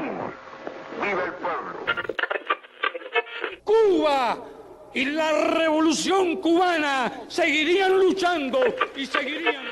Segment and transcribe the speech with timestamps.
[0.00, 0.32] decimos,
[1.00, 1.86] ¡viva el pueblo!
[3.64, 4.46] Cuba
[4.94, 8.58] y la revolución cubana seguirían luchando
[8.96, 9.66] y seguirían.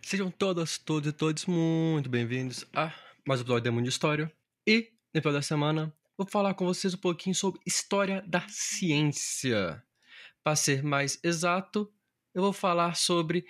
[0.00, 2.92] Sejam todas, todos e todos muito bem-vindos a
[3.26, 4.32] mais um episódio do Mundo de História.
[4.66, 9.82] E, no episódio da semana, vou falar com vocês um pouquinho sobre história da ciência.
[10.42, 11.92] Para ser mais exato,
[12.34, 13.44] eu vou falar sobre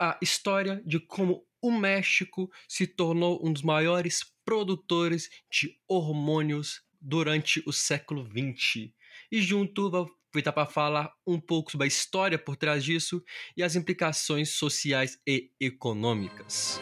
[0.00, 7.62] a história de como o México se tornou um dos maiores produtores de hormônios durante
[7.66, 8.90] o século XX.
[9.30, 13.22] E junto vou aproveitar para falar um pouco sobre a história por trás disso
[13.54, 16.80] e as implicações sociais e econômicas.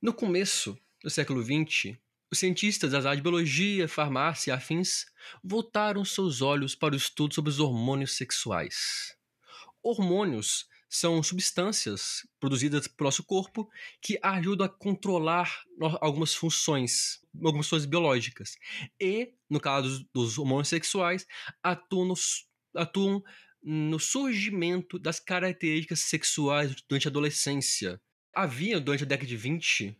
[0.00, 1.96] No começo do século XX,
[2.32, 5.04] os cientistas das áreas de biologia, farmácia e afins
[5.44, 9.14] voltaram seus olhos para o estudo sobre os hormônios sexuais.
[9.82, 13.70] Hormônios são substâncias produzidas pelo nosso corpo
[14.00, 15.62] que ajudam a controlar
[16.00, 18.56] algumas funções, algumas funções biológicas.
[18.98, 21.26] E, no caso dos hormônios sexuais,
[21.62, 22.14] atuam no,
[22.74, 23.22] atuam
[23.62, 28.00] no surgimento das características sexuais durante a adolescência.
[28.34, 29.98] Havia, durante a década de 20,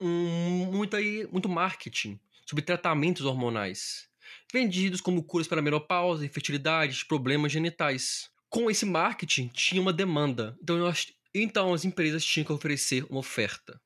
[0.00, 4.08] um, muito, aí, muito marketing sobre tratamentos hormonais,
[4.52, 8.30] vendidos como curas para menopausa, infertilidade, problemas genitais.
[8.48, 10.56] Com esse marketing, tinha uma demanda.
[10.62, 13.80] Então, nós, então as empresas tinham que oferecer uma oferta.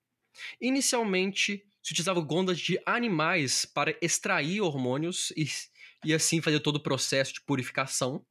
[0.61, 5.48] Inicialmente, se utilizava gondas de animais para extrair hormônios e,
[6.05, 8.25] e assim fazer todo o processo de purificação.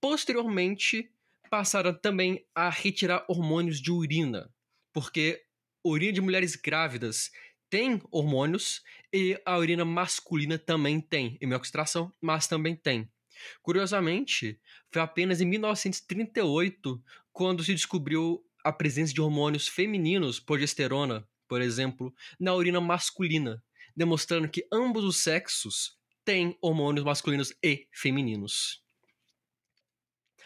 [0.00, 1.10] Posteriormente,
[1.48, 4.50] passaram também a retirar hormônios de urina,
[4.92, 5.42] porque
[5.84, 7.30] urina de mulheres grávidas
[7.68, 13.10] tem hormônios e a urina masculina também tem, em extração, mas também tem.
[13.62, 17.02] Curiosamente, foi apenas em 1938
[17.32, 23.62] quando se descobriu a presença de hormônios femininos, progesterona, por exemplo, na urina masculina,
[23.96, 28.82] demonstrando que ambos os sexos têm hormônios masculinos e femininos.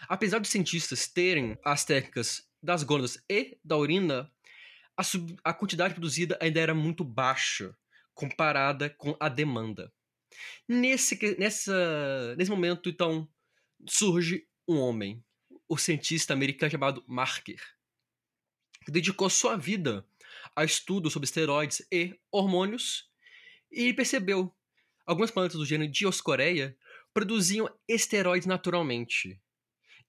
[0.09, 4.31] Apesar dos cientistas terem as técnicas das gônadas e da urina
[4.97, 7.77] a, sub, a quantidade produzida ainda era muito baixa
[8.15, 9.93] comparada com a demanda.
[10.69, 13.29] Nesse, nessa, nesse momento, então,
[13.87, 15.23] surge um homem,
[15.69, 17.61] o cientista americano chamado Marker,
[18.85, 20.07] que dedicou sua vida
[20.55, 23.11] a estudo sobre esteroides e hormônios
[23.71, 24.55] e percebeu
[25.05, 26.77] algumas plantas do gênero Dioscorea
[27.13, 29.41] produziam esteroides naturalmente.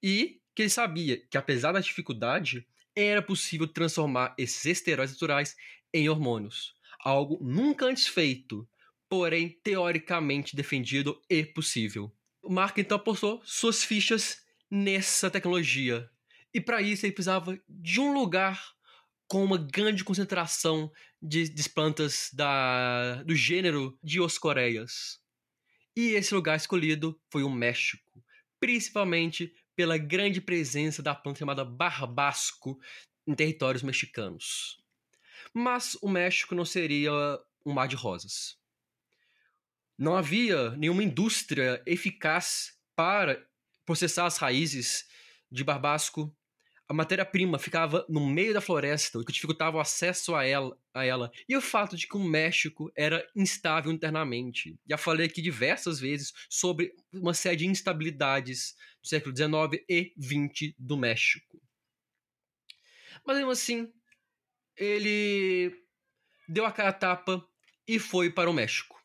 [0.02, 5.56] E que ele sabia que, apesar da dificuldade, era possível transformar esses esteroides naturais
[5.94, 6.74] em hormônios.
[7.00, 8.68] Algo nunca antes feito,
[9.08, 12.12] porém teoricamente defendido e possível.
[12.42, 16.10] O Mark então apostou suas fichas nessa tecnologia.
[16.54, 18.74] E para isso ele precisava de um lugar
[19.28, 20.92] com uma grande concentração
[21.22, 25.20] de, de plantas da, do gênero Dioscoreias.
[25.96, 28.24] E esse lugar escolhido foi o México,
[28.60, 32.80] principalmente pela grande presença da planta chamada barbasco
[33.28, 34.82] em territórios mexicanos.
[35.54, 37.12] Mas o México não seria
[37.64, 38.58] um mar de rosas.
[39.96, 43.48] Não havia nenhuma indústria eficaz para
[43.86, 45.08] processar as raízes
[45.52, 46.36] de barbasco
[46.90, 51.04] a matéria-prima ficava no meio da floresta, o que dificultava o acesso a ela, a
[51.04, 51.32] ela.
[51.48, 54.80] E o fato de que o México era instável internamente.
[54.90, 60.74] Já falei aqui diversas vezes sobre uma série de instabilidades do século XIX e XX
[60.80, 61.62] do México.
[63.26, 63.92] Mas mesmo assim,
[64.78, 65.76] ele
[66.48, 67.46] deu a cara a tapa
[67.86, 68.98] e foi para o México.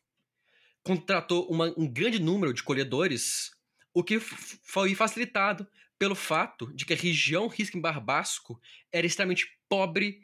[0.83, 3.51] Contratou uma, um grande número de colhedores,
[3.93, 5.67] o que foi facilitado
[5.97, 8.59] pelo fato de que a região Risco-Barbasco
[8.91, 10.21] era extremamente pobre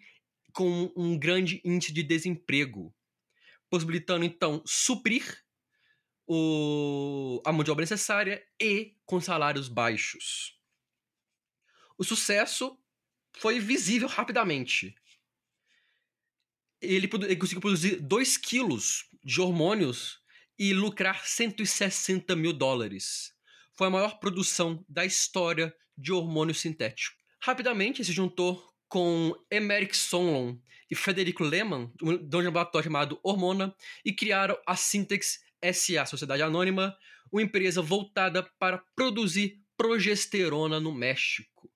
[0.52, 2.94] com um grande índice de desemprego,
[3.69, 5.44] possibilitando então suprir
[6.28, 10.59] o, a mão de obra necessária e com salários baixos.
[11.97, 12.78] O sucesso
[13.38, 14.96] foi visível rapidamente.
[16.82, 20.22] Ele, ele conseguiu produzir 2 quilos de hormônios
[20.58, 23.34] e lucrar 160 mil dólares
[23.79, 27.16] foi a maior produção da história de hormônio sintético.
[27.41, 30.58] Rapidamente se juntou com Emerick Sonlon
[30.91, 33.73] e Frederico Lehmann, de um laboratório chamado Hormona,
[34.03, 35.40] e criaram a Syntex
[35.72, 36.93] SA, Sociedade Anônima,
[37.31, 41.72] uma empresa voltada para produzir progesterona no México.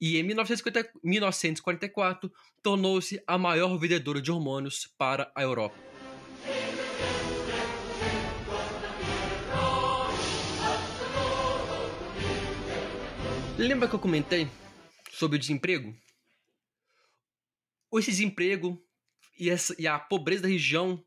[0.00, 2.32] E em 1944
[2.62, 5.93] tornou-se a maior vendedora de hormônios para a Europa.
[13.56, 14.48] Lembra que eu comentei
[15.12, 15.96] sobre o desemprego?
[17.96, 18.84] esse desemprego
[19.38, 21.04] e, essa, e a pobreza da região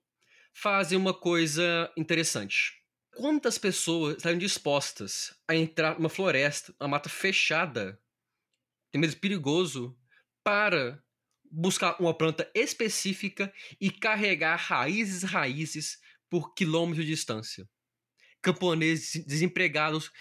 [0.53, 2.81] fazem uma coisa interessante.
[3.13, 7.99] Quantas pessoas estariam dispostas a entrar numa floresta, uma mata fechada,
[8.91, 9.97] tem medo perigoso,
[10.41, 11.03] para
[11.51, 15.99] buscar uma planta específica e carregar raízes raízes
[16.29, 17.67] por quilômetros de distância?
[18.41, 20.11] Camponeses desempregados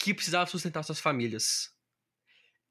[0.00, 1.74] que precisavam sustentar suas famílias.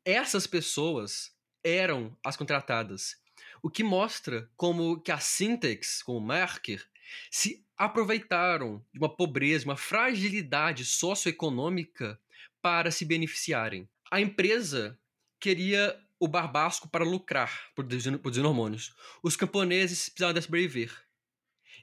[0.04, 1.32] Essas pessoas
[1.64, 3.22] eram as contratadas,
[3.62, 6.84] o que mostra como que a Syntax, como Merker,
[7.30, 12.20] se aproveitaram de uma pobreza, uma fragilidade socioeconômica
[12.64, 13.88] para se beneficiarem.
[14.10, 15.00] A empresa
[15.40, 18.96] queria o barbasco para lucrar, produzindo, produzindo hormônios.
[19.22, 20.92] Os camponeses precisavam sobreviver.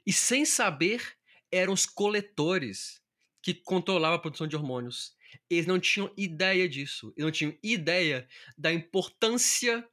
[0.05, 1.17] E sem saber,
[1.49, 3.01] eram os coletores
[3.41, 5.15] que controlavam a produção de hormônios.
[5.49, 7.13] Eles não tinham ideia disso.
[7.15, 8.27] Eles não tinham ideia
[8.57, 9.87] da importância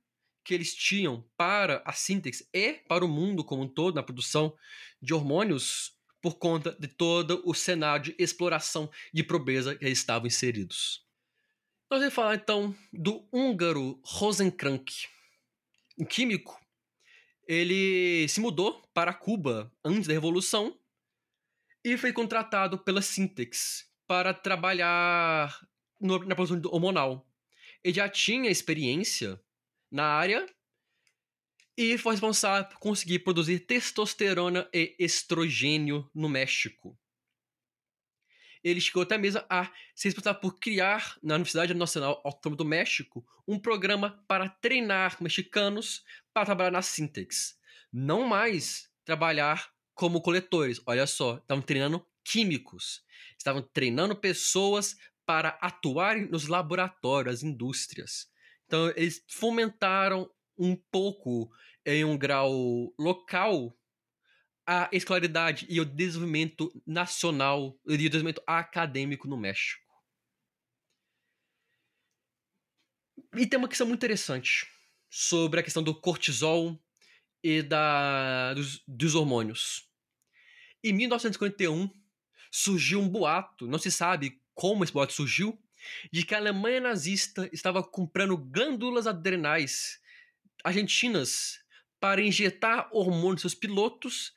[0.44, 4.54] que eles tinham para a síntese e para o mundo como um todo na produção
[5.00, 10.26] de hormônios por conta de todo o cenário de exploração de pobreza que eles estavam
[10.26, 11.04] inseridos.
[11.90, 15.06] Nós vamos falar então do húngaro Rosenkrank,
[15.98, 16.60] um químico.
[17.46, 20.78] Ele se mudou para Cuba antes da Revolução
[21.84, 25.66] e foi contratado pela Syntex para trabalhar
[26.00, 27.26] no, na produção hormonal.
[27.82, 29.40] Ele já tinha experiência
[29.90, 30.46] na área
[31.76, 36.98] e foi responsável por conseguir produzir testosterona e estrogênio no México.
[38.62, 43.26] Ele chegou até mesmo a se responsável por criar na Universidade Nacional Autônoma do México
[43.46, 46.02] um programa para treinar mexicanos
[46.32, 47.58] para trabalhar na Syntex.
[47.92, 50.80] Não mais trabalhar como coletores.
[50.86, 53.02] Olha só, estavam treinando químicos.
[53.36, 58.28] Estavam treinando pessoas para atuarem nos laboratórios, as indústrias.
[58.66, 61.50] Então, eles fomentaram um pouco,
[61.84, 63.76] em um grau local,
[64.66, 69.84] a escolaridade e o desenvolvimento nacional e o desenvolvimento acadêmico no México.
[73.36, 74.66] E tem uma questão muito interessante
[75.10, 76.80] sobre a questão do cortisol
[77.42, 79.88] e da, dos, dos hormônios.
[80.82, 81.90] Em 1951,
[82.56, 85.60] surgiu um boato, não se sabe como esse boato surgiu,
[86.12, 90.00] de que a Alemanha nazista estava comprando glândulas adrenais
[90.62, 91.58] argentinas
[91.98, 94.32] para injetar hormônios seus pilotos,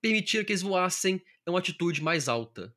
[0.00, 1.14] permitir que eles voassem
[1.46, 2.74] em uma altitude mais alta.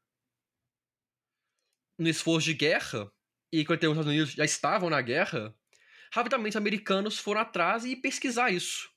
[1.97, 3.11] No esforço de guerra,
[3.51, 5.55] e quando os Estados Unidos já estavam na guerra,
[6.13, 8.91] rapidamente os americanos foram atrás e pesquisar isso.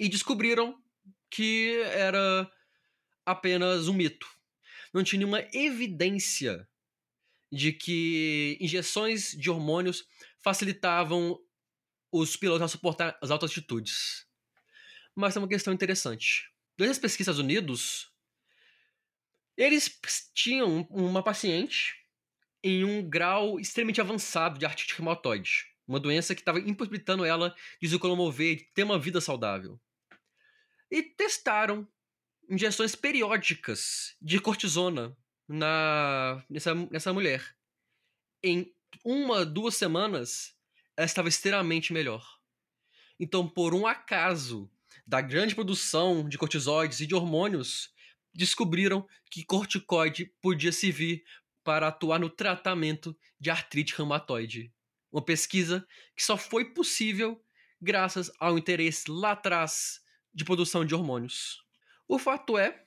[0.00, 0.82] E descobriram
[1.30, 2.50] que era
[3.24, 4.37] apenas um mito.
[4.92, 6.68] Não tinha nenhuma evidência
[7.50, 10.06] de que injeções de hormônios
[10.38, 11.38] facilitavam
[12.12, 14.26] os pilotos a suportar as altas altitudes.
[15.14, 16.50] Mas é uma questão interessante.
[16.76, 18.12] Durante as pesquisas Estados Unidos,
[19.56, 19.98] eles
[20.32, 21.96] tinham uma paciente
[22.62, 27.88] em um grau extremamente avançado de artrite reumatoide, uma doença que estava impossibilitando ela de
[27.88, 29.80] se locomover, de ter uma vida saudável.
[30.90, 31.86] E testaram
[32.48, 35.16] injeções periódicas de cortisona
[35.46, 37.56] na, nessa, nessa mulher.
[38.42, 38.72] Em
[39.04, 40.54] uma, duas semanas,
[40.96, 42.24] ela estava extremamente melhor.
[43.18, 44.70] Então, por um acaso
[45.06, 47.92] da grande produção de cortisóides e de hormônios,
[48.32, 51.24] descobriram que corticoide podia servir
[51.64, 54.72] para atuar no tratamento de artrite reumatoide.
[55.10, 57.42] Uma pesquisa que só foi possível
[57.80, 60.00] graças ao interesse lá atrás
[60.32, 61.67] de produção de hormônios.
[62.08, 62.84] O fato é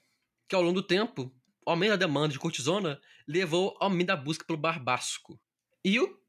[0.49, 1.31] que ao longo do tempo,
[1.63, 5.39] o aumento da demanda de cortisona levou ao aumento da busca pelo barbasco.
[5.85, 6.19] E, o,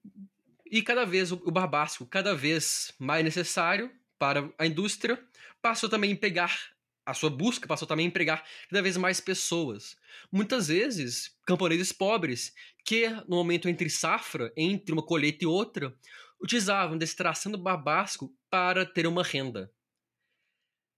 [0.71, 5.19] e cada vez o, barbasco, cada vez mais necessário para a indústria,
[5.63, 6.73] passou também a pegar
[7.05, 9.97] a sua busca passou também a empregar cada vez mais pessoas.
[10.31, 15.93] Muitas vezes, camponeses pobres, que no momento entre safra, entre uma colheita e outra,
[16.41, 19.69] utilizavam da extração do barbasco para ter uma renda.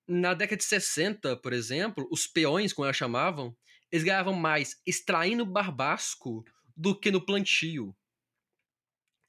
[0.06, 3.56] Na década de 60, por exemplo, os peões, como elas chamavam,
[3.90, 6.44] eles ganhavam mais extraindo barbasco
[6.76, 7.96] do que no plantio.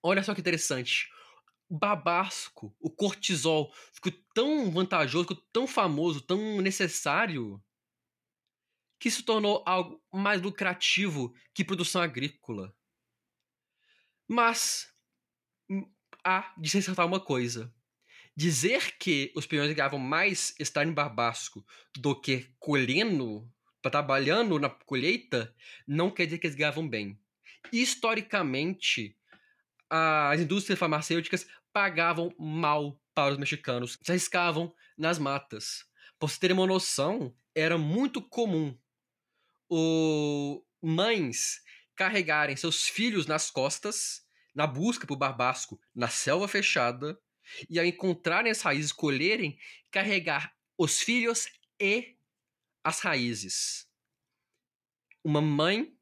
[0.03, 1.09] Olha só que interessante.
[1.69, 7.61] O barbasco, o cortisol, ficou tão vantajoso, ficou tão famoso, tão necessário,
[8.99, 12.75] que se tornou algo mais lucrativo que produção agrícola.
[14.27, 14.91] Mas
[15.69, 15.91] hum,
[16.25, 17.74] há de se ressaltar uma coisa.
[18.35, 21.65] Dizer que os peões ganhavam mais estar em barbasco
[21.97, 23.49] do que colhendo
[23.89, 25.53] trabalhando na colheita,
[25.87, 27.19] não quer dizer que eles ganhavam bem.
[27.71, 29.17] Historicamente,
[29.89, 35.85] as indústrias farmacêuticas pagavam mal para os mexicanos se arriscavam nas matas.
[36.19, 38.77] Para você ter uma noção, era muito comum
[39.69, 41.61] o mães
[41.95, 44.23] carregarem seus filhos nas costas
[44.53, 47.19] na busca por barbasco na selva fechada
[47.69, 49.57] e ao encontrarem as raízes, colherem,
[49.91, 51.47] carregar os filhos
[51.79, 52.15] e
[52.83, 53.87] as raízes.
[55.23, 55.95] Uma mãe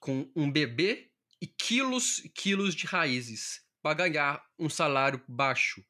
[0.00, 5.84] com um bebê e quilos e quilos de raízes para ganhar um salário baixo.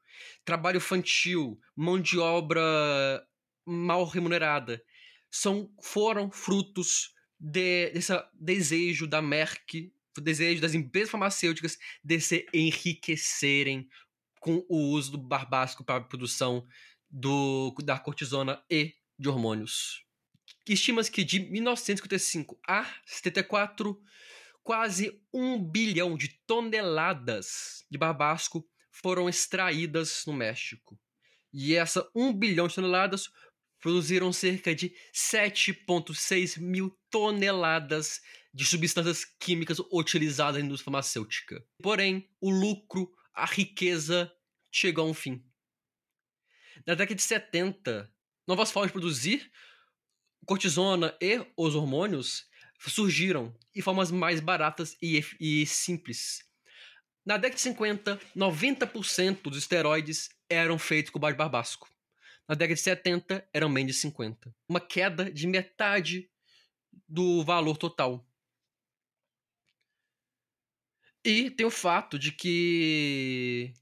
[0.44, 3.26] Trabalho infantil, mão de obra
[3.66, 4.82] mal remunerada,
[5.30, 13.88] são foram frutos de, desse desejo da Merck, desejo das empresas farmacêuticas de se enriquecerem
[14.40, 16.66] com o uso do barbásico para a produção
[17.08, 20.04] do, da cortisona e de hormônios.
[20.66, 24.00] Estima-se que de 1955 a 74,
[24.62, 30.98] quase um bilhão de toneladas de barbasco foram extraídas no México.
[31.52, 33.30] E essa um bilhão de toneladas
[33.80, 38.20] produziram cerca de 7,6 mil toneladas
[38.52, 41.64] de substâncias químicas utilizadas na indústria farmacêutica.
[41.82, 44.32] Porém, o lucro a riqueza
[44.70, 45.44] chegou a um fim.
[46.86, 48.12] Na década de 70,
[48.46, 49.50] novas formas de produzir
[50.46, 52.46] cortisona e os hormônios
[52.78, 56.44] surgiram em formas mais baratas e, e simples.
[57.24, 61.88] Na década de 50, 90% dos esteroides eram feitos com base barbasco.
[62.48, 64.54] Na década de 70, eram menos de 50.
[64.68, 66.30] Uma queda de metade
[67.08, 68.26] do valor total.
[71.24, 73.74] E tem o fato de que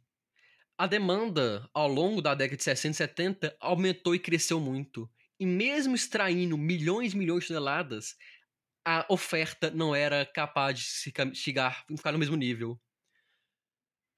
[0.77, 5.09] a demanda ao longo da década de 60 e 70 aumentou e cresceu muito.
[5.39, 8.17] E mesmo extraindo milhões e milhões de toneladas,
[8.85, 12.81] a oferta não era capaz de chegar, ficar no mesmo nível.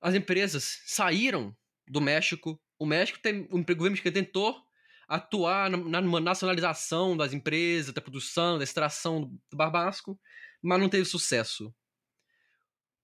[0.00, 1.54] As empresas saíram
[1.86, 2.58] do México.
[2.78, 4.62] O México tem, o governo mexicano tentou
[5.06, 10.18] atuar na, na nacionalização das empresas, da produção, da extração do barbasco,
[10.62, 11.74] mas não teve sucesso.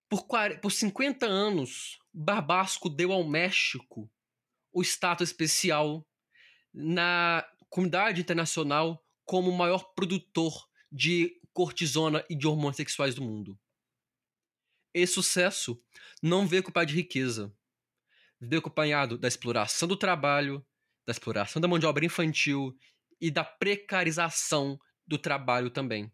[0.08, 4.10] Por, 40, por 50 anos, Barbasco deu ao México
[4.72, 6.06] o status especial
[6.72, 13.58] na comunidade internacional como o maior produtor de cortisona e de hormônios sexuais do mundo.
[14.94, 15.82] Esse sucesso
[16.22, 17.52] não veio acompanhado de riqueza.
[18.40, 20.64] Veio acompanhado da exploração do trabalho,
[21.04, 22.76] da exploração da mão de obra infantil
[23.20, 26.12] e da precarização do trabalho também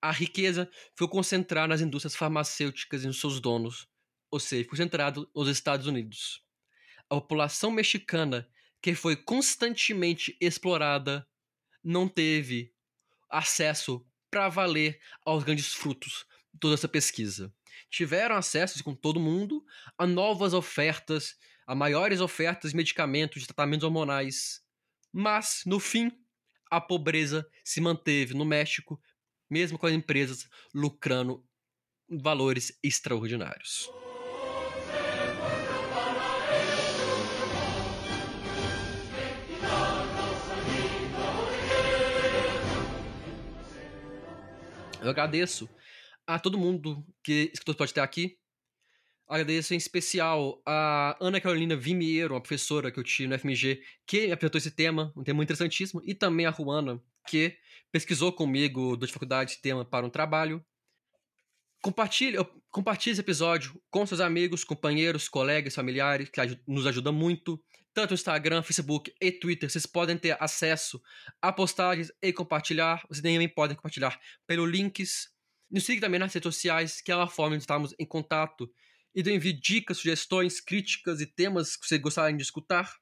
[0.00, 3.88] a riqueza foi concentrada nas indústrias farmacêuticas e nos seus donos,
[4.30, 6.42] ou seja, concentrado nos Estados Unidos.
[7.08, 8.48] A população mexicana,
[8.80, 11.26] que foi constantemente explorada,
[11.82, 12.72] não teve
[13.28, 17.52] acesso para valer aos grandes frutos de toda essa pesquisa.
[17.90, 19.64] Tiveram acesso, com todo mundo,
[19.98, 24.62] a novas ofertas, a maiores ofertas de medicamentos, de tratamentos hormonais.
[25.12, 26.12] Mas, no fim,
[26.70, 29.00] a pobreza se manteve no México
[29.50, 31.44] mesmo com as empresas lucrando
[32.08, 33.90] valores extraordinários.
[45.02, 45.68] Eu agradeço
[46.26, 48.38] a todo mundo que escutou pode estar aqui.
[49.26, 54.30] Agradeço em especial a Ana Carolina Vimiero, uma professora que eu tive no FMG, que
[54.30, 57.56] apresentou esse tema, um tema interessantíssimo, e também a Juana, que
[57.90, 60.64] pesquisou comigo durante a faculdade esse tema para um trabalho.
[61.82, 62.36] Compartilhe,
[62.70, 67.62] compartilhe esse episódio com seus amigos, companheiros, colegas, familiares, que nos ajuda muito.
[67.92, 71.00] Tanto no Instagram, Facebook e Twitter, vocês podem ter acesso
[71.42, 73.02] a postagens e compartilhar.
[73.08, 75.28] Vocês também podem compartilhar pelo links.
[75.70, 78.70] Nos siga também nas redes sociais, que é uma forma de estarmos em contato.
[79.12, 82.94] E de enviar dicas, sugestões, críticas e temas que vocês gostariam de escutar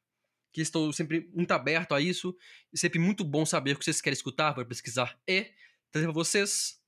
[0.52, 2.37] que estou sempre muito aberto a isso.
[2.73, 5.50] E sempre muito bom saber o que vocês querem escutar para pesquisar e
[5.90, 6.78] trazer para vocês.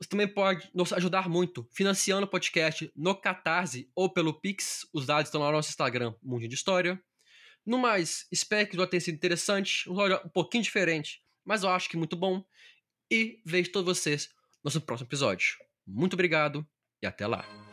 [0.00, 4.86] Você também pode nos ajudar muito financiando o podcast no Catarse ou pelo Pix.
[4.92, 7.02] Os dados estão lá no nosso Instagram, Mundo de História.
[7.64, 11.88] No mais, espero que o tenha sido interessante, um um pouquinho diferente, mas eu acho
[11.88, 12.44] que muito bom.
[13.10, 14.28] E vejo todos vocês
[14.62, 15.56] no nosso próximo episódio.
[15.86, 16.66] Muito obrigado
[17.00, 17.63] e até lá.